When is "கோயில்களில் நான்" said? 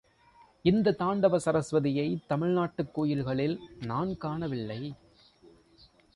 2.93-4.17